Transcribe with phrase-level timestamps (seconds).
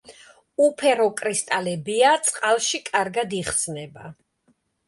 [0.67, 4.11] უფერო კრისტალებია, წყალში კარგად იხსნება.